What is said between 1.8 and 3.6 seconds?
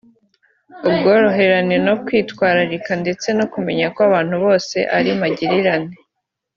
no kwitwararika ndetse no